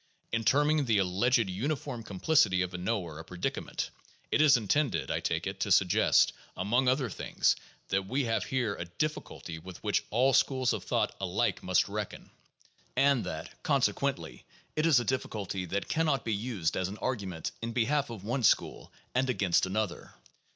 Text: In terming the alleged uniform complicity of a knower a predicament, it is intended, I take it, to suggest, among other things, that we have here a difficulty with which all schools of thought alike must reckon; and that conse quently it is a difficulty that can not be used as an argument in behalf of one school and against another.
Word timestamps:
In 0.31 0.43
terming 0.43 0.85
the 0.85 0.97
alleged 0.97 1.47
uniform 1.47 2.01
complicity 2.01 2.63
of 2.63 2.73
a 2.73 2.77
knower 2.79 3.19
a 3.19 3.23
predicament, 3.23 3.91
it 4.31 4.41
is 4.41 4.57
intended, 4.57 5.11
I 5.11 5.19
take 5.19 5.45
it, 5.45 5.59
to 5.59 5.71
suggest, 5.71 6.33
among 6.57 6.87
other 6.87 7.07
things, 7.07 7.55
that 7.89 8.07
we 8.07 8.23
have 8.25 8.45
here 8.45 8.73
a 8.73 8.85
difficulty 8.85 9.59
with 9.59 9.77
which 9.83 10.03
all 10.09 10.33
schools 10.33 10.73
of 10.73 10.83
thought 10.83 11.15
alike 11.21 11.61
must 11.61 11.87
reckon; 11.87 12.31
and 12.95 13.23
that 13.25 13.61
conse 13.61 13.93
quently 13.93 14.41
it 14.75 14.87
is 14.87 14.99
a 14.99 15.05
difficulty 15.05 15.65
that 15.65 15.87
can 15.87 16.07
not 16.07 16.25
be 16.25 16.33
used 16.33 16.75
as 16.75 16.87
an 16.87 16.97
argument 16.97 17.51
in 17.61 17.71
behalf 17.71 18.09
of 18.09 18.23
one 18.23 18.41
school 18.41 18.91
and 19.13 19.29
against 19.29 19.67
another. 19.67 20.15